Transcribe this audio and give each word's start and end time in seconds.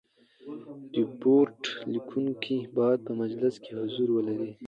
ریپورټ 0.97 1.59
لیکوونکی 1.91 2.57
باید 2.77 2.99
په 3.07 3.11
مجلس 3.21 3.55
کي 3.63 3.71
حضور 3.79 4.09
ولري. 4.15 4.51